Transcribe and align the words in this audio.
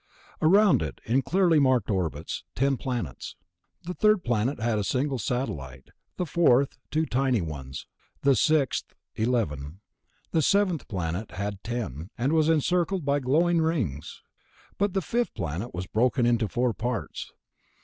Around 0.41 0.81
it, 0.81 0.99
in 1.05 1.21
clearly 1.21 1.59
marked 1.59 1.91
orbits, 1.91 2.43
ten 2.55 2.75
planets. 2.75 3.35
The 3.83 3.93
third 3.93 4.23
planet 4.23 4.59
had 4.59 4.79
a 4.79 4.83
single 4.83 5.19
satellite, 5.19 5.91
the 6.17 6.25
fourth 6.25 6.79
two 6.89 7.05
tiny 7.05 7.39
ones. 7.39 7.85
The 8.23 8.35
sixth 8.35 8.95
eleven. 9.13 9.79
The 10.31 10.41
seventh 10.41 10.87
planet 10.87 11.29
had 11.33 11.63
ten, 11.63 12.09
and 12.17 12.33
was 12.33 12.49
encircled 12.49 13.05
by 13.05 13.19
glowing 13.19 13.61
rings. 13.61 14.23
But 14.79 14.93
the 14.95 15.03
fifth 15.03 15.35
planet 15.35 15.71
was 15.71 15.85
broken 15.85 16.25
into 16.25 16.47
four 16.47 16.73
parts. 16.73 17.31